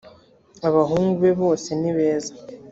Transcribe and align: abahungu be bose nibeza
abahungu 0.67 1.15
be 1.23 1.31
bose 1.41 1.69
nibeza 1.79 2.33